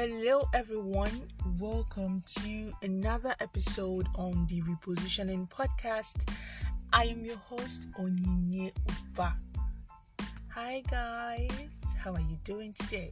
Hello, 0.00 0.44
everyone. 0.54 1.26
Welcome 1.58 2.22
to 2.36 2.72
another 2.84 3.34
episode 3.40 4.06
on 4.14 4.46
the 4.46 4.62
Repositioning 4.62 5.50
Podcast. 5.50 6.32
I 6.92 7.06
am 7.06 7.24
your 7.24 7.36
host, 7.38 7.88
Onyinye 7.98 8.70
Uba. 8.86 9.34
Hi, 10.50 10.84
guys. 10.88 11.96
How 11.98 12.14
are 12.14 12.20
you 12.20 12.38
doing 12.44 12.74
today? 12.74 13.10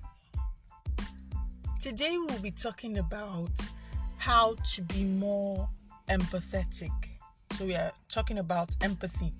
Today, 1.81 2.17
we'll 2.19 2.39
be 2.39 2.53
talking 2.53 2.99
about 2.99 3.51
how 4.19 4.55
to 4.75 4.83
be 4.83 5.03
more 5.03 5.69
empathetic. 6.09 6.93
So, 7.55 7.65
we 7.65 7.75
are 7.75 7.91
talking 8.09 8.39
about 8.39 8.77
empathy. 8.81 9.33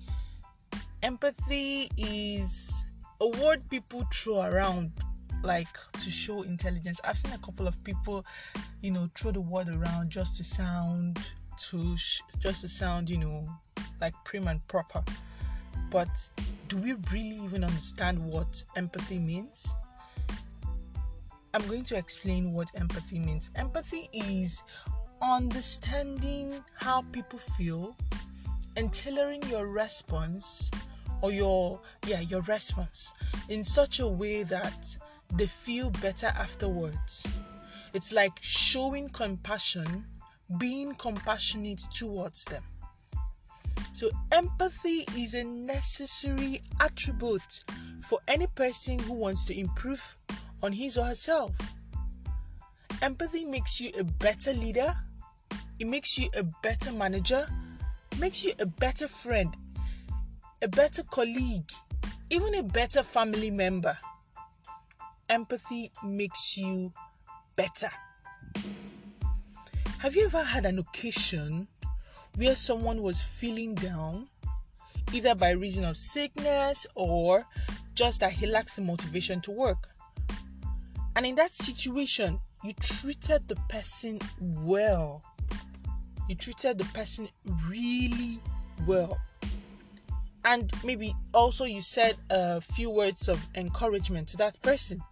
Empathy 1.01 1.87
is 1.95 2.83
a 3.21 3.29
word 3.29 3.69
people 3.69 4.03
throw 4.11 4.41
around 4.41 4.91
like 5.43 5.77
to 5.93 6.09
show 6.09 6.41
intelligence. 6.43 6.99
I've 7.03 7.17
seen 7.17 7.33
a 7.33 7.37
couple 7.39 7.67
of 7.67 7.81
people, 7.83 8.25
you 8.81 8.91
know, 8.91 9.09
throw 9.15 9.31
the 9.31 9.41
word 9.41 9.69
around 9.69 10.09
just 10.09 10.37
to 10.37 10.43
sound 10.43 11.19
to 11.69 11.97
sh- 11.97 12.21
just 12.39 12.61
to 12.61 12.67
sound, 12.67 13.09
you 13.09 13.17
know, 13.17 13.47
like 13.99 14.13
prim 14.23 14.47
and 14.47 14.65
proper. 14.67 15.03
But 15.89 16.29
do 16.67 16.77
we 16.77 16.93
really 17.11 17.39
even 17.43 17.63
understand 17.63 18.19
what 18.19 18.63
empathy 18.75 19.17
means? 19.17 19.73
I'm 21.53 21.65
going 21.67 21.83
to 21.85 21.97
explain 21.97 22.53
what 22.53 22.69
empathy 22.75 23.19
means. 23.19 23.49
Empathy 23.55 24.09
is 24.13 24.63
understanding 25.21 26.61
how 26.75 27.01
people 27.11 27.39
feel 27.39 27.95
and 28.75 28.93
tailoring 28.93 29.41
your 29.49 29.67
response 29.67 30.69
or 31.21 31.31
your 31.31 31.79
yeah 32.05 32.19
your 32.19 32.41
response 32.43 33.13
in 33.49 33.63
such 33.63 33.99
a 33.99 34.07
way 34.07 34.43
that 34.43 34.95
they 35.33 35.47
feel 35.47 35.89
better 35.89 36.27
afterwards. 36.27 37.25
It's 37.93 38.11
like 38.11 38.37
showing 38.41 39.09
compassion 39.09 40.05
being 40.57 40.95
compassionate 40.95 41.81
towards 41.91 42.45
them. 42.45 42.63
So 43.91 44.09
empathy 44.31 45.05
is 45.17 45.33
a 45.33 45.43
necessary 45.43 46.61
attribute 46.79 47.63
for 48.01 48.19
any 48.27 48.47
person 48.47 48.99
who 48.99 49.13
wants 49.13 49.45
to 49.45 49.59
improve 49.59 50.15
on 50.63 50.71
his 50.71 50.97
or 50.97 51.05
herself. 51.05 51.55
Empathy 53.01 53.45
makes 53.45 53.79
you 53.81 53.91
a 53.99 54.03
better 54.03 54.53
leader 54.53 54.95
it 55.79 55.85
makes 55.85 56.17
you 56.17 56.27
a 56.35 56.41
better 56.63 56.91
manager 56.91 57.47
makes 58.19 58.43
you 58.43 58.51
a 58.59 58.65
better 58.65 59.07
friend 59.07 59.55
a 60.61 60.67
better 60.67 61.03
colleague, 61.03 61.71
even 62.31 62.55
a 62.55 62.63
better 62.63 63.03
family 63.03 63.51
member. 63.51 63.95
Empathy 65.29 65.91
makes 66.03 66.57
you 66.57 66.93
better. 67.55 67.89
Have 69.99 70.15
you 70.15 70.25
ever 70.25 70.43
had 70.43 70.65
an 70.65 70.79
occasion 70.79 71.67
where 72.35 72.55
someone 72.55 73.01
was 73.01 73.21
feeling 73.21 73.75
down, 73.75 74.29
either 75.13 75.35
by 75.35 75.49
reason 75.49 75.83
of 75.83 75.97
sickness 75.97 76.87
or 76.95 77.45
just 77.93 78.21
that 78.21 78.31
he 78.31 78.47
lacks 78.47 78.75
the 78.75 78.81
motivation 78.81 79.41
to 79.41 79.51
work? 79.51 79.89
And 81.15 81.25
in 81.25 81.35
that 81.35 81.51
situation, 81.51 82.39
you 82.63 82.71
treated 82.79 83.47
the 83.47 83.57
person 83.69 84.19
well. 84.39 85.23
You 86.29 86.35
treated 86.35 86.77
the 86.77 86.85
person 86.85 87.27
really 87.67 88.39
well 88.85 89.17
and 90.47 90.71
maybe 90.85 91.13
also 91.33 91.65
you 91.65 91.81
said 91.81 92.15
a 92.29 92.61
few 92.61 92.89
words 92.89 93.27
of 93.27 93.45
encouragement 93.55 94.29
to 94.29 94.37
that 94.37 94.59
person, 94.61 95.03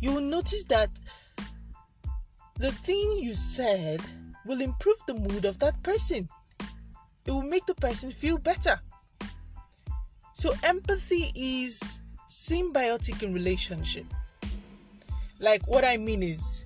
you 0.00 0.12
will 0.12 0.20
notice 0.20 0.64
that 0.64 0.90
the 2.58 2.72
thing 2.72 3.18
you 3.20 3.34
said 3.34 4.00
will 4.44 4.60
improve 4.60 4.96
the 5.06 5.14
mood 5.14 5.44
of 5.44 5.58
that 5.58 5.82
person. 5.82 6.28
It 7.26 7.30
will 7.30 7.42
make 7.42 7.66
the 7.66 7.74
person 7.74 8.10
feel 8.10 8.38
better. 8.38 8.80
So, 10.34 10.54
empathy 10.62 11.30
is 11.34 12.00
symbiotic 12.28 13.22
in 13.22 13.34
relationship. 13.34 14.06
Like, 15.38 15.66
what 15.66 15.84
I 15.84 15.96
mean 15.96 16.22
is, 16.22 16.64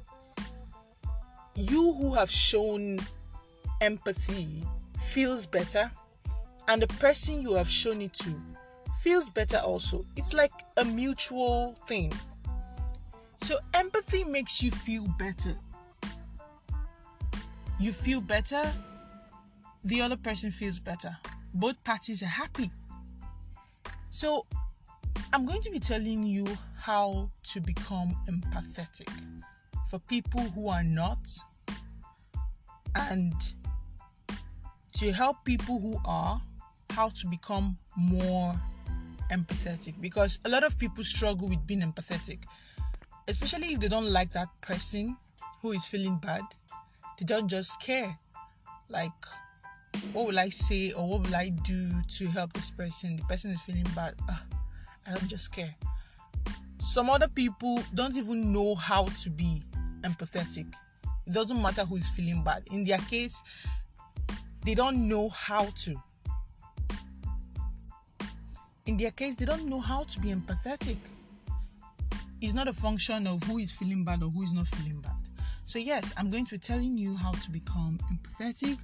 you 1.57 1.93
who 1.95 2.15
have 2.15 2.31
shown 2.31 3.01
empathy 3.81 4.63
feels 4.99 5.47
better 5.47 5.91
and 6.69 6.83
the 6.83 6.87
person 6.87 7.43
you 7.43 7.55
have 7.55 7.69
shown 7.69 8.01
it 8.01 8.13
to 8.15 8.31
feels 9.01 9.29
better 9.29 9.59
also. 9.59 10.05
It's 10.17 10.33
like 10.33 10.53
a 10.77 10.85
mutual 10.85 11.75
thing. 11.87 12.13
So, 13.45 13.59
empathy 13.75 14.25
makes 14.25 14.63
you 14.63 14.71
feel 14.71 15.07
better. 15.19 15.55
You 17.79 17.93
feel 17.93 18.23
better, 18.23 18.73
the 19.85 20.01
other 20.01 20.17
person 20.17 20.51
feels 20.51 20.81
better. 20.81 21.15
Both 21.53 21.85
parties 21.85 22.23
are 22.23 22.35
happy. 22.43 22.71
So, 24.09 24.47
I'm 25.35 25.45
going 25.45 25.61
to 25.61 25.71
be 25.71 25.79
telling 25.79 26.25
you 26.25 26.47
how 26.79 27.29
to 27.53 27.61
become 27.61 28.17
empathetic 28.31 29.11
for 29.91 29.99
people 29.99 30.41
who 30.41 30.69
are 30.69 30.83
not 30.83 31.29
and 32.95 33.35
to 34.95 35.13
help 35.13 35.45
people 35.45 35.81
who 35.81 36.01
are 36.07 36.41
how 36.93 37.11
to 37.11 37.27
become 37.27 37.77
more 37.95 38.59
empathetic 39.31 40.01
because 40.01 40.39
a 40.47 40.49
lot 40.49 40.65
of 40.65 40.79
people 40.79 41.05
struggle 41.05 41.49
with 41.49 41.67
being 41.67 41.83
empathetic, 41.83 42.39
especially 43.29 43.69
if 43.69 43.81
they 43.81 43.89
don't 43.89 44.11
like 44.11 44.33
that 44.33 44.49
person 44.61 45.17
who 45.61 45.73
is 45.73 45.85
feeling 45.87 46.17
bad. 46.19 46.43
They 47.19 47.25
don't 47.25 47.49
just 47.49 47.81
care. 47.81 48.19
Like, 48.89 49.13
what 50.13 50.27
will 50.27 50.39
I 50.39 50.49
say 50.49 50.93
or 50.93 51.09
what 51.09 51.27
will 51.27 51.37
I 51.37 51.51
do 51.51 51.91
to 52.19 52.27
help 52.27 52.53
this 52.53 52.71
person? 52.71 53.17
The 53.17 53.23
person 53.25 53.51
is 53.51 53.61
feeling 53.61 53.87
bad. 53.95 54.15
Uh, 54.29 54.37
I 55.07 55.15
don't 55.15 55.29
just 55.29 55.53
care. 55.53 55.75
Some 56.79 57.09
other 57.09 57.29
people 57.29 57.81
don't 57.95 58.17
even 58.17 58.53
know 58.53 58.75
how 58.75 59.05
to 59.23 59.31
be 59.31 59.63
empathetic. 60.03 60.67
It 61.27 61.33
doesn't 61.33 61.61
matter 61.61 61.85
who 61.85 61.97
is 61.97 62.09
feeling 62.11 62.43
bad. 62.45 62.65
In 62.71 62.85
their 62.85 62.99
case, 62.99 63.41
they 64.65 64.75
don't 64.75 65.09
know 65.09 65.29
how 65.29 65.67
to 65.85 65.97
in 68.87 68.99
their 68.99 69.13
case, 69.13 69.35
they 69.35 69.47
don't 69.47 69.67
know 69.67 69.81
how 69.81 70.03
to 70.03 70.21
be 70.21 70.29
empathetic. 70.29 70.97
It's 72.41 72.55
not 72.55 72.69
a 72.69 72.73
function 72.73 73.27
of 73.27 73.43
who 73.45 73.59
is 73.59 73.73
feeling 73.73 74.05
bad 74.05 74.23
or 74.23 74.31
who 74.31 74.43
is 74.43 74.53
not 74.53 74.67
feeling 74.69 75.01
bad. 75.01 75.13
So, 75.67 75.79
yes, 75.79 76.13
I'm 76.17 76.31
going 76.31 76.45
to 76.45 76.53
be 76.53 76.59
telling 76.59 76.99
you 76.99 77.17
how 77.17 77.33
to 77.33 77.51
become 77.51 77.99
empathetic 78.13 78.79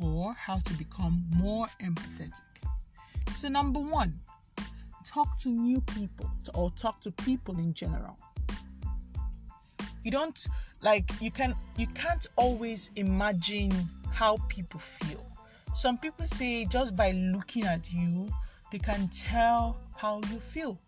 or 0.00 0.34
how 0.34 0.58
to 0.58 0.72
become 0.74 1.24
more 1.30 1.66
empathetic. 1.82 2.42
So, 3.32 3.48
number 3.48 3.80
one, 3.80 4.20
talk 5.04 5.38
to 5.38 5.48
new 5.48 5.80
people 5.80 6.30
or 6.54 6.70
talk 6.72 7.00
to 7.02 7.10
people 7.10 7.58
in 7.58 7.72
general. 7.72 8.18
You 10.02 10.10
don't 10.10 10.46
like 10.82 11.10
you 11.20 11.30
can 11.30 11.54
you 11.76 11.86
can't 11.88 12.26
always 12.36 12.90
imagine 12.96 13.72
how 14.12 14.36
people 14.48 14.78
feel. 14.78 15.26
Some 15.74 15.98
people 15.98 16.26
say 16.26 16.64
just 16.66 16.94
by 16.94 17.12
looking 17.12 17.64
at 17.64 17.92
you 17.92 18.30
they 18.70 18.78
can 18.78 19.08
tell 19.08 19.78
how 19.96 20.20
you 20.30 20.38
feel. 20.38 20.78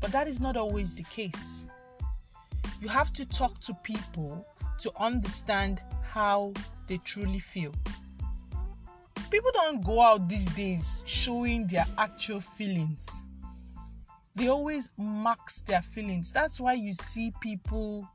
But 0.00 0.12
that 0.12 0.28
is 0.28 0.40
not 0.40 0.56
always 0.56 0.94
the 0.94 1.02
case. 1.04 1.66
You 2.80 2.88
have 2.88 3.12
to 3.14 3.24
talk 3.26 3.58
to 3.60 3.74
people 3.82 4.46
to 4.78 4.92
understand 4.98 5.82
how 6.02 6.52
they 6.86 6.98
truly 6.98 7.38
feel. 7.38 7.74
People 9.30 9.50
don't 9.54 9.82
go 9.82 10.00
out 10.00 10.28
these 10.28 10.46
days 10.50 11.02
showing 11.06 11.66
their 11.66 11.86
actual 11.98 12.40
feelings. 12.40 13.22
They 14.34 14.48
always 14.48 14.90
mask 14.98 15.66
their 15.66 15.82
feelings. 15.82 16.32
That's 16.32 16.60
why 16.60 16.74
you 16.74 16.92
see 16.92 17.32
people 17.40 18.08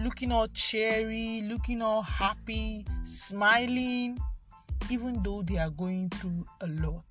looking 0.00 0.30
all 0.30 0.48
cheery, 0.48 1.42
looking 1.44 1.82
all 1.82 2.02
happy, 2.02 2.86
smiling, 3.04 4.18
even 4.90 5.22
though 5.22 5.42
they 5.42 5.58
are 5.58 5.70
going 5.70 6.08
through 6.10 6.46
a 6.60 6.68
lot 6.68 7.04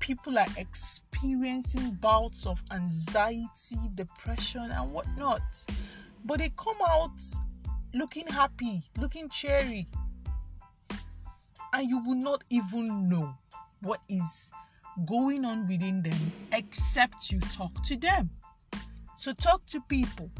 people 0.00 0.38
are 0.38 0.46
experiencing 1.20 1.90
bouts 2.00 2.46
of 2.46 2.62
anxiety, 2.72 3.76
depression, 3.94 4.70
and 4.70 4.90
whatnot. 4.90 5.42
But 6.24 6.38
they 6.38 6.48
come 6.56 6.76
out 6.88 7.20
looking 7.92 8.26
happy, 8.26 8.82
looking 8.98 9.28
cheery. 9.28 9.86
And 11.74 11.88
you 11.88 12.02
will 12.02 12.14
not 12.14 12.42
even 12.48 13.10
know 13.10 13.34
what 13.82 14.00
is 14.08 14.50
going 15.04 15.44
on 15.44 15.68
within 15.68 16.02
them 16.02 16.32
except 16.52 17.30
you 17.30 17.38
talk 17.40 17.82
to 17.84 17.98
them. 17.98 18.30
So, 19.16 19.34
talk 19.34 19.66
to 19.66 19.80
people. 19.82 20.30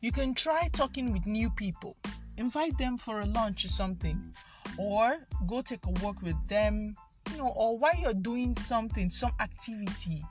You 0.00 0.10
can 0.10 0.34
try 0.34 0.68
talking 0.72 1.12
with 1.12 1.24
new 1.26 1.50
people, 1.50 1.96
invite 2.36 2.76
them 2.78 2.98
for 2.98 3.20
a 3.20 3.26
lunch 3.26 3.64
or 3.64 3.68
something, 3.68 4.34
or 4.76 5.18
go 5.46 5.62
take 5.62 5.86
a 5.86 6.04
walk 6.04 6.20
with 6.20 6.48
them 6.48 6.96
know, 7.40 7.52
or 7.56 7.78
while 7.78 7.96
you're 7.98 8.14
doing 8.14 8.56
something, 8.56 9.10
some 9.10 9.32
activity, 9.40 10.24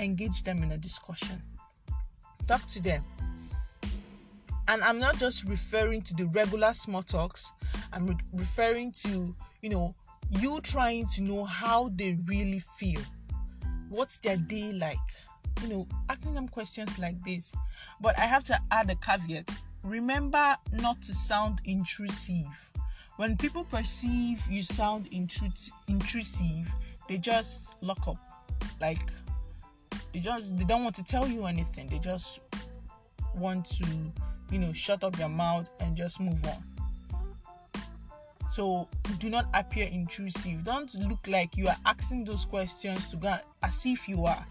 engage 0.00 0.42
them 0.42 0.62
in 0.62 0.72
a 0.72 0.78
discussion. 0.78 1.42
Talk 2.46 2.66
to 2.68 2.82
them. 2.82 3.02
And 4.68 4.82
I'm 4.82 4.98
not 4.98 5.18
just 5.18 5.44
referring 5.44 6.02
to 6.02 6.14
the 6.14 6.24
regular 6.28 6.72
small 6.72 7.02
talks, 7.02 7.52
I'm 7.92 8.06
re- 8.06 8.16
referring 8.32 8.92
to, 9.02 9.34
you 9.60 9.68
know, 9.68 9.94
you 10.30 10.60
trying 10.62 11.06
to 11.14 11.22
know 11.22 11.44
how 11.44 11.90
they 11.94 12.18
really 12.26 12.60
feel. 12.60 13.00
What's 13.90 14.18
their 14.18 14.36
day 14.36 14.72
like? 14.72 14.96
You 15.62 15.68
know, 15.68 15.88
asking 16.08 16.34
them 16.34 16.48
questions 16.48 16.98
like 16.98 17.22
this. 17.24 17.52
But 18.00 18.18
I 18.18 18.22
have 18.22 18.42
to 18.44 18.58
add 18.70 18.90
a 18.90 18.96
caveat. 18.96 19.50
Remember 19.82 20.56
not 20.72 21.02
to 21.02 21.14
sound 21.14 21.60
intrusive. 21.64 22.72
When 23.16 23.36
people 23.36 23.64
perceive 23.64 24.44
you 24.50 24.62
sound 24.62 25.08
intrus- 25.12 25.70
intrusive, 25.86 26.72
they 27.08 27.18
just 27.18 27.76
lock 27.80 28.08
up. 28.08 28.18
Like 28.80 29.10
they 30.12 30.20
just 30.20 30.58
they 30.58 30.64
don't 30.64 30.82
want 30.82 30.96
to 30.96 31.04
tell 31.04 31.28
you 31.28 31.46
anything. 31.46 31.88
They 31.88 31.98
just 31.98 32.40
want 33.34 33.66
to, 33.66 33.86
you 34.50 34.58
know, 34.58 34.72
shut 34.72 35.04
up 35.04 35.18
your 35.18 35.28
mouth 35.28 35.68
and 35.80 35.96
just 35.96 36.20
move 36.20 36.44
on. 36.44 36.62
So 38.50 38.88
do 39.18 39.28
not 39.30 39.46
appear 39.54 39.88
intrusive. 39.90 40.64
Don't 40.64 40.92
look 40.94 41.26
like 41.28 41.56
you 41.56 41.68
are 41.68 41.76
asking 41.86 42.24
those 42.24 42.44
questions 42.44 43.06
to 43.10 43.16
go 43.16 43.36
as 43.62 43.84
if 43.86 44.08
you 44.08 44.24
are 44.26 44.46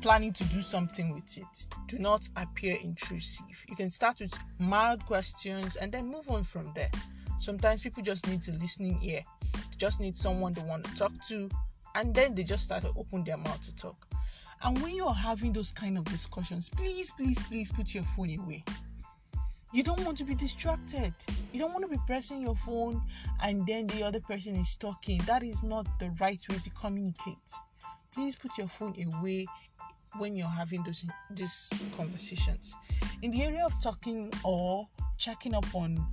planning 0.00 0.32
to 0.32 0.44
do 0.44 0.62
something 0.62 1.14
with 1.14 1.38
it. 1.38 1.68
Do 1.86 1.98
not 1.98 2.28
appear 2.36 2.76
intrusive. 2.82 3.64
You 3.68 3.76
can 3.76 3.90
start 3.90 4.20
with 4.20 4.36
mild 4.58 5.04
questions 5.06 5.76
and 5.76 5.90
then 5.90 6.06
move 6.06 6.30
on 6.30 6.44
from 6.44 6.72
there. 6.74 6.90
Sometimes 7.38 7.82
people 7.82 8.02
just 8.02 8.26
need 8.26 8.46
a 8.48 8.52
listening 8.52 8.98
ear. 9.02 9.22
They 9.54 9.76
just 9.76 10.00
need 10.00 10.16
someone 10.16 10.52
they 10.52 10.62
want 10.62 10.84
to 10.84 10.94
talk 10.94 11.12
to, 11.28 11.48
and 11.94 12.14
then 12.14 12.34
they 12.34 12.42
just 12.42 12.64
start 12.64 12.82
to 12.82 12.92
open 12.96 13.24
their 13.24 13.36
mouth 13.36 13.60
to 13.62 13.74
talk. 13.74 14.06
And 14.62 14.80
when 14.82 14.94
you're 14.94 15.12
having 15.12 15.52
those 15.52 15.70
kind 15.70 15.96
of 15.96 16.04
discussions, 16.06 16.68
please, 16.68 17.12
please, 17.12 17.40
please 17.42 17.70
put 17.70 17.94
your 17.94 18.02
phone 18.02 18.36
away. 18.38 18.64
You 19.72 19.82
don't 19.82 20.00
want 20.04 20.16
to 20.18 20.24
be 20.24 20.34
distracted. 20.34 21.12
You 21.52 21.60
don't 21.60 21.72
want 21.72 21.84
to 21.84 21.90
be 21.90 22.02
pressing 22.06 22.40
your 22.40 22.56
phone 22.56 23.02
and 23.42 23.66
then 23.66 23.86
the 23.88 24.02
other 24.02 24.20
person 24.20 24.56
is 24.56 24.74
talking. 24.76 25.20
That 25.26 25.42
is 25.42 25.62
not 25.62 25.86
the 26.00 26.10
right 26.18 26.42
way 26.48 26.56
to 26.56 26.70
communicate. 26.70 27.36
Please 28.14 28.34
put 28.34 28.56
your 28.56 28.68
phone 28.68 28.94
away 29.12 29.46
when 30.16 30.34
you're 30.34 30.48
having 30.48 30.82
those 30.84 31.04
these 31.30 31.70
conversations. 31.96 32.74
In 33.20 33.30
the 33.30 33.42
area 33.42 33.64
of 33.64 33.80
talking 33.82 34.32
or 34.42 34.88
checking 35.18 35.54
up 35.54 35.66
on 35.74 36.04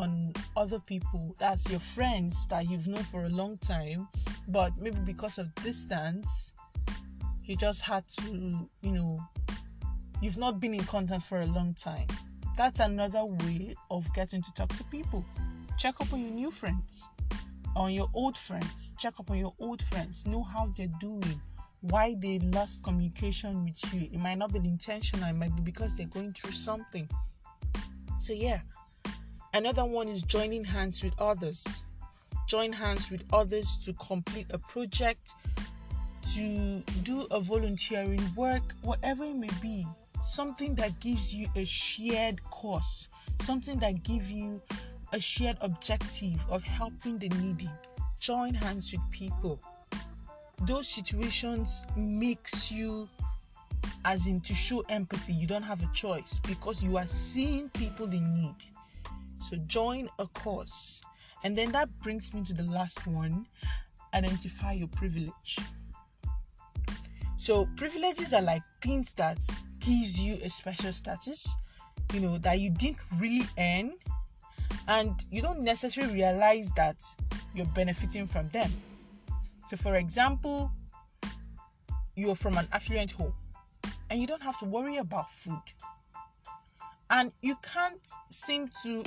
on 0.00 0.32
other 0.56 0.80
people, 0.80 1.34
that's 1.38 1.68
your 1.70 1.80
friends 1.80 2.46
that 2.48 2.68
you've 2.68 2.88
known 2.88 3.02
for 3.04 3.24
a 3.24 3.28
long 3.28 3.58
time, 3.58 4.08
but 4.48 4.72
maybe 4.80 4.98
because 5.04 5.38
of 5.38 5.54
distance, 5.56 6.52
you 7.44 7.56
just 7.56 7.82
had 7.82 8.06
to, 8.08 8.68
you 8.82 8.92
know, 8.92 9.18
you've 10.20 10.38
not 10.38 10.60
been 10.60 10.74
in 10.74 10.84
contact 10.84 11.22
for 11.22 11.40
a 11.40 11.46
long 11.46 11.74
time 11.74 12.06
that's 12.60 12.80
another 12.80 13.24
way 13.24 13.74
of 13.90 14.12
getting 14.12 14.42
to 14.42 14.52
talk 14.52 14.68
to 14.76 14.84
people. 14.84 15.24
Check 15.78 15.94
up 15.98 16.12
on 16.12 16.20
your 16.20 16.30
new 16.30 16.50
friends, 16.50 17.08
on 17.74 17.94
your 17.94 18.08
old 18.12 18.36
friends. 18.36 18.92
Check 18.98 19.14
up 19.18 19.30
on 19.30 19.38
your 19.38 19.54
old 19.58 19.80
friends. 19.84 20.26
Know 20.26 20.42
how 20.42 20.70
they're 20.76 20.90
doing, 21.00 21.40
why 21.80 22.16
they 22.18 22.38
lost 22.40 22.82
communication 22.82 23.64
with 23.64 23.94
you. 23.94 24.10
It 24.12 24.18
might 24.18 24.36
not 24.36 24.52
be 24.52 24.58
intentional, 24.58 25.30
it 25.30 25.36
might 25.36 25.56
be 25.56 25.62
because 25.62 25.96
they're 25.96 26.06
going 26.06 26.32
through 26.32 26.52
something. 26.52 27.08
So, 28.18 28.34
yeah. 28.34 28.60
Another 29.52 29.84
one 29.84 30.08
is 30.08 30.22
joining 30.22 30.64
hands 30.64 31.02
with 31.02 31.12
others. 31.18 31.82
Join 32.46 32.72
hands 32.72 33.10
with 33.10 33.24
others 33.32 33.76
to 33.84 33.92
complete 33.94 34.46
a 34.50 34.58
project, 34.58 35.34
to 36.34 36.82
do 37.02 37.26
a 37.30 37.40
volunteering 37.40 38.22
work, 38.36 38.62
whatever 38.82 39.24
it 39.24 39.36
may 39.36 39.50
be 39.60 39.86
something 40.22 40.74
that 40.76 40.98
gives 41.00 41.34
you 41.34 41.48
a 41.56 41.64
shared 41.64 42.42
cause, 42.50 43.08
something 43.42 43.78
that 43.78 44.02
gives 44.02 44.30
you 44.30 44.62
a 45.12 45.20
shared 45.20 45.56
objective 45.60 46.44
of 46.48 46.62
helping 46.62 47.18
the 47.18 47.28
needy. 47.30 47.70
Join 48.18 48.54
hands 48.54 48.92
with 48.92 49.00
people. 49.10 49.58
Those 50.62 50.88
situations 50.88 51.86
makes 51.96 52.70
you 52.70 53.08
as 54.04 54.26
in 54.26 54.40
to 54.42 54.54
show 54.54 54.84
empathy. 54.88 55.32
You 55.32 55.46
don't 55.46 55.62
have 55.62 55.82
a 55.82 55.90
choice 55.92 56.38
because 56.46 56.82
you 56.82 56.96
are 56.98 57.06
seeing 57.06 57.68
people 57.70 58.06
in 58.12 58.34
need. 58.34 58.56
So 59.40 59.56
join 59.66 60.08
a 60.18 60.26
cause. 60.28 61.02
And 61.42 61.56
then 61.56 61.72
that 61.72 61.88
brings 62.00 62.32
me 62.34 62.44
to 62.44 62.52
the 62.52 62.64
last 62.64 63.06
one 63.06 63.46
identify 64.14 64.72
your 64.72 64.88
privilege. 64.88 65.58
So 67.36 67.66
privileges 67.76 68.32
are 68.32 68.42
like 68.42 68.62
things 68.82 69.14
that 69.14 69.38
gives 69.78 70.20
you 70.20 70.36
a 70.42 70.48
special 70.50 70.92
status, 70.92 71.48
you 72.12 72.20
know, 72.20 72.38
that 72.38 72.58
you 72.58 72.70
didn't 72.70 72.98
really 73.18 73.46
earn, 73.58 73.92
and 74.88 75.12
you 75.30 75.40
don't 75.40 75.60
necessarily 75.60 76.12
realize 76.12 76.70
that 76.72 76.96
you're 77.54 77.66
benefiting 77.66 78.26
from 78.26 78.48
them. 78.48 78.70
So, 79.66 79.76
for 79.76 79.96
example, 79.96 80.70
you're 82.16 82.34
from 82.34 82.58
an 82.58 82.68
affluent 82.72 83.12
home 83.12 83.34
and 84.10 84.20
you 84.20 84.26
don't 84.26 84.42
have 84.42 84.58
to 84.58 84.64
worry 84.64 84.98
about 84.98 85.30
food, 85.30 85.62
and 87.10 87.32
you 87.42 87.56
can't 87.62 88.08
seem 88.30 88.70
to 88.84 89.04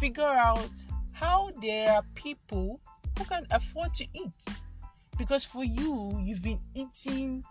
figure 0.00 0.22
out 0.22 0.70
how 1.12 1.50
there 1.62 1.92
are 1.92 2.02
people 2.14 2.80
who 3.18 3.24
can 3.24 3.46
afford 3.50 3.94
to 3.94 4.06
eat. 4.14 4.58
Because 5.16 5.44
for 5.44 5.64
you, 5.64 6.20
you've 6.22 6.42
been 6.42 6.60
eating. 6.74 7.44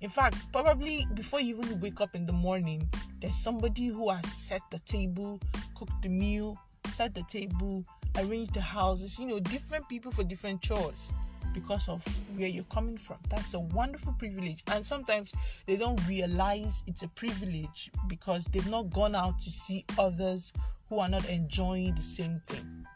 In 0.00 0.10
fact, 0.10 0.36
probably 0.52 1.06
before 1.14 1.40
you 1.40 1.58
even 1.60 1.80
wake 1.80 2.00
up 2.00 2.14
in 2.14 2.26
the 2.26 2.32
morning, 2.32 2.88
there's 3.20 3.36
somebody 3.36 3.86
who 3.86 4.10
has 4.10 4.30
set 4.30 4.60
the 4.70 4.78
table, 4.80 5.40
cooked 5.74 6.02
the 6.02 6.08
meal, 6.08 6.58
set 6.88 7.14
the 7.14 7.22
table, 7.22 7.84
arranged 8.18 8.54
the 8.54 8.60
houses, 8.60 9.18
you 9.18 9.26
know, 9.26 9.40
different 9.40 9.88
people 9.88 10.12
for 10.12 10.24
different 10.24 10.60
chores 10.60 11.10
because 11.52 11.88
of 11.88 12.04
where 12.36 12.48
you're 12.48 12.64
coming 12.64 12.96
from. 12.96 13.18
That's 13.28 13.54
a 13.54 13.60
wonderful 13.60 14.14
privilege. 14.14 14.62
And 14.68 14.84
sometimes 14.84 15.34
they 15.66 15.76
don't 15.76 16.00
realize 16.08 16.82
it's 16.86 17.02
a 17.02 17.08
privilege 17.08 17.90
because 18.08 18.46
they've 18.46 18.68
not 18.68 18.90
gone 18.90 19.14
out 19.14 19.38
to 19.40 19.50
see 19.50 19.84
others 19.98 20.52
who 20.88 20.98
are 20.98 21.08
not 21.08 21.28
enjoying 21.28 21.94
the 21.94 22.02
same 22.02 22.40
thing. 22.46 22.86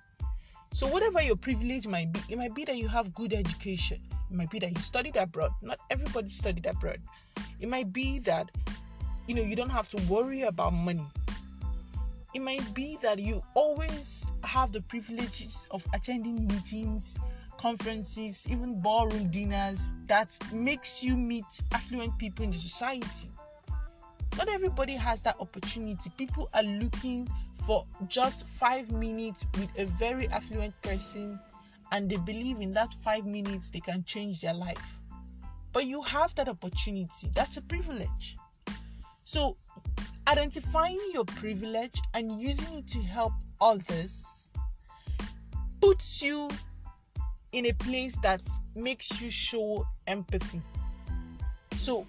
So, 0.72 0.86
whatever 0.86 1.22
your 1.22 1.36
privilege 1.36 1.86
might 1.86 2.12
be, 2.12 2.20
it 2.28 2.36
might 2.36 2.54
be 2.54 2.64
that 2.64 2.76
you 2.76 2.88
have 2.88 3.14
good 3.14 3.32
education, 3.32 3.98
it 4.30 4.36
might 4.36 4.50
be 4.50 4.58
that 4.58 4.70
you 4.70 4.80
studied 4.80 5.16
abroad. 5.16 5.52
Not 5.62 5.78
everybody 5.90 6.28
studied 6.28 6.66
abroad. 6.66 7.00
It 7.60 7.68
might 7.68 7.92
be 7.92 8.18
that 8.20 8.50
you 9.26 9.34
know 9.34 9.42
you 9.42 9.56
don't 9.56 9.70
have 9.70 9.88
to 9.88 10.02
worry 10.08 10.42
about 10.42 10.72
money. 10.72 11.06
It 12.34 12.40
might 12.40 12.74
be 12.74 12.98
that 13.02 13.18
you 13.18 13.42
always 13.54 14.26
have 14.44 14.70
the 14.70 14.82
privileges 14.82 15.66
of 15.70 15.86
attending 15.94 16.46
meetings, 16.46 17.18
conferences, 17.58 18.46
even 18.50 18.80
ballroom 18.80 19.30
dinners 19.30 19.96
that 20.06 20.38
makes 20.52 21.02
you 21.02 21.16
meet 21.16 21.44
affluent 21.74 22.16
people 22.18 22.44
in 22.44 22.50
the 22.50 22.58
society. 22.58 23.28
Not 24.36 24.48
everybody 24.48 24.94
has 24.94 25.20
that 25.22 25.36
opportunity. 25.40 26.10
People 26.16 26.48
are 26.54 26.62
looking 26.62 27.28
for 27.66 27.84
just 28.06 28.46
five 28.46 28.90
minutes 28.92 29.44
with 29.58 29.68
a 29.78 29.84
very 29.84 30.28
affluent 30.28 30.80
person 30.82 31.38
and 31.92 32.08
they 32.08 32.16
believe 32.18 32.60
in 32.60 32.72
that 32.74 32.94
five 33.02 33.26
minutes 33.26 33.70
they 33.70 33.80
can 33.80 34.04
change 34.04 34.40
their 34.40 34.54
life. 34.54 35.00
But 35.72 35.86
you 35.86 36.02
have 36.02 36.34
that 36.36 36.48
opportunity. 36.48 37.30
That's 37.34 37.56
a 37.56 37.62
privilege. 37.62 38.36
So, 39.24 39.56
identifying 40.26 41.00
your 41.12 41.24
privilege 41.24 42.00
and 42.14 42.40
using 42.40 42.78
it 42.78 42.86
to 42.88 43.00
help 43.00 43.32
others 43.60 44.50
puts 45.80 46.22
you 46.22 46.50
in 47.52 47.66
a 47.66 47.72
place 47.72 48.16
that 48.22 48.42
makes 48.74 49.20
you 49.20 49.30
show 49.30 49.86
empathy. 50.06 50.62
So, 51.76 52.06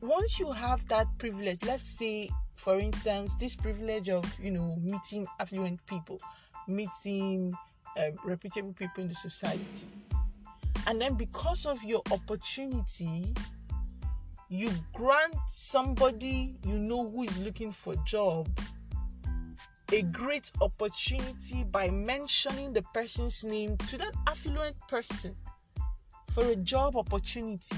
once 0.00 0.38
you 0.38 0.52
have 0.52 0.86
that 0.88 1.06
privilege, 1.18 1.58
let's 1.64 1.82
say, 1.82 2.30
for 2.54 2.78
instance, 2.78 3.36
this 3.36 3.56
privilege 3.56 4.08
of, 4.08 4.24
you 4.40 4.50
know, 4.50 4.76
meeting 4.80 5.26
affluent 5.40 5.84
people, 5.86 6.20
meeting 6.68 7.52
um, 7.98 8.12
reputable 8.24 8.72
people 8.72 9.02
in 9.02 9.08
the 9.08 9.14
society. 9.14 9.86
And 10.86 11.00
then, 11.00 11.14
because 11.14 11.66
of 11.66 11.82
your 11.82 12.02
opportunity, 12.12 13.34
you 14.48 14.70
grant 14.94 15.34
somebody 15.46 16.56
you 16.64 16.78
know 16.78 17.10
who 17.10 17.24
is 17.24 17.38
looking 17.38 17.70
for 17.70 17.92
a 17.92 17.96
job 18.06 18.48
a 19.92 20.02
great 20.02 20.50
opportunity 20.60 21.64
by 21.64 21.88
mentioning 21.88 22.72
the 22.72 22.82
person's 22.92 23.42
name 23.42 23.76
to 23.78 23.96
that 23.96 24.12
affluent 24.26 24.76
person 24.86 25.34
for 26.30 26.44
a 26.44 26.56
job 26.56 26.94
opportunity. 26.96 27.76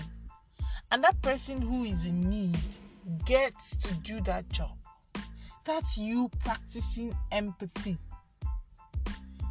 And 0.90 1.04
that 1.04 1.20
person 1.22 1.62
who 1.62 1.84
is 1.84 2.04
in 2.04 2.28
need 2.28 2.58
gets 3.24 3.76
to 3.76 3.94
do 3.94 4.20
that 4.22 4.48
job. 4.48 4.76
That's 5.64 5.96
you 5.96 6.30
practicing 6.40 7.16
empathy. 7.30 7.96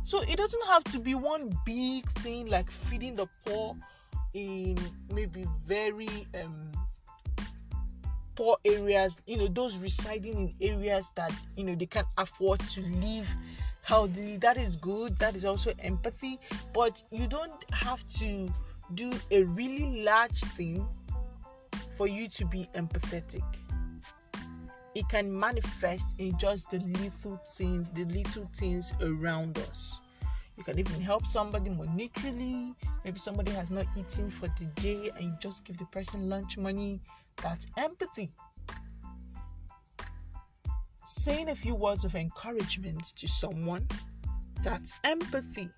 So 0.03 0.21
it 0.23 0.35
doesn't 0.35 0.65
have 0.65 0.83
to 0.85 0.99
be 0.99 1.15
one 1.15 1.55
big 1.65 2.09
thing 2.11 2.47
like 2.47 2.69
feeding 2.69 3.15
the 3.15 3.27
poor 3.45 3.75
in 4.33 4.77
maybe 5.13 5.45
very 5.65 6.09
um, 6.43 6.71
poor 8.39 8.55
areas, 8.63 9.21
you 9.27 9.35
know, 9.35 9.47
those 9.47 9.77
residing 9.79 10.55
in 10.59 10.71
areas 10.71 11.11
that 11.17 11.33
you 11.57 11.65
know 11.65 11.75
they 11.75 11.85
can't 11.85 12.07
afford 12.17 12.57
to 12.61 12.79
live 12.79 13.29
healthily. 13.81 14.37
That 14.37 14.57
is 14.57 14.77
good. 14.77 15.17
That 15.17 15.35
is 15.35 15.43
also 15.43 15.73
empathy. 15.79 16.37
But 16.73 17.03
you 17.11 17.27
don't 17.27 17.65
have 17.73 18.07
to 18.19 18.49
do 18.93 19.11
a 19.31 19.43
really 19.43 20.03
large 20.03 20.39
thing 20.55 20.87
for 21.97 22.07
you 22.07 22.29
to 22.29 22.45
be 22.45 22.69
empathetic. 22.75 23.43
It 24.95 25.09
can 25.09 25.37
manifest 25.37 26.17
in 26.17 26.37
just 26.37 26.71
the 26.71 26.79
little 26.79 27.41
things, 27.45 27.89
the 27.93 28.05
little 28.05 28.49
things 28.53 28.93
around 29.01 29.57
us. 29.57 29.99
You 30.55 30.63
can 30.63 30.79
even 30.79 31.01
help 31.01 31.25
somebody 31.25 31.71
monetarily. 31.71 32.73
Maybe 33.03 33.19
somebody 33.19 33.51
has 33.51 33.69
not 33.69 33.85
eaten 33.97 34.29
for 34.29 34.47
the 34.57 34.65
day 34.81 35.09
and 35.17 35.25
you 35.25 35.33
just 35.41 35.65
give 35.65 35.77
the 35.77 35.85
person 35.87 36.29
lunch 36.29 36.57
money. 36.57 37.01
That's 37.41 37.67
empathy. 37.77 38.31
Saying 41.05 41.49
a 41.49 41.55
few 41.55 41.75
words 41.75 42.05
of 42.05 42.15
encouragement 42.15 43.03
to 43.15 43.27
someone. 43.27 43.87
That's 44.63 44.93
empathy. 45.03 45.69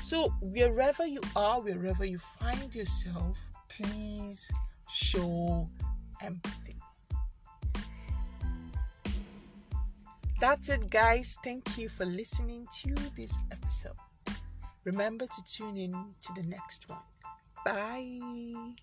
So, 0.00 0.30
wherever 0.40 1.06
you 1.06 1.20
are, 1.36 1.60
wherever 1.60 2.04
you 2.04 2.18
find 2.18 2.74
yourself, 2.74 3.38
please 3.68 4.50
show 4.88 5.68
empathy. 6.22 6.76
That's 10.40 10.70
it, 10.70 10.88
guys. 10.88 11.36
Thank 11.44 11.76
you 11.76 11.90
for 11.90 12.06
listening 12.06 12.66
to 12.80 12.94
this 13.14 13.34
episode. 13.52 13.92
Remember 14.84 15.26
to 15.26 15.44
tune 15.44 15.76
in 15.76 15.92
to 15.92 16.32
the 16.34 16.42
next 16.42 16.88
one. 16.88 16.98
Bye. 17.64 18.74